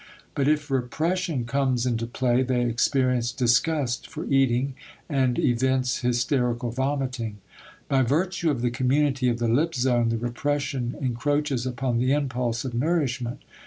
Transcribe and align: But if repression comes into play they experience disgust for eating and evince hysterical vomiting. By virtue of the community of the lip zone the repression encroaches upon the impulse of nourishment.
But 0.33 0.47
if 0.47 0.71
repression 0.71 1.45
comes 1.45 1.85
into 1.85 2.07
play 2.07 2.41
they 2.41 2.63
experience 2.65 3.31
disgust 3.31 4.07
for 4.07 4.25
eating 4.25 4.73
and 5.07 5.37
evince 5.37 5.99
hysterical 5.99 6.71
vomiting. 6.71 7.37
By 7.87 8.01
virtue 8.01 8.49
of 8.49 8.63
the 8.63 8.71
community 8.71 9.29
of 9.29 9.37
the 9.37 9.47
lip 9.47 9.75
zone 9.75 10.09
the 10.09 10.17
repression 10.17 10.95
encroaches 10.99 11.67
upon 11.67 11.99
the 11.99 12.13
impulse 12.13 12.65
of 12.65 12.73
nourishment. 12.73 13.41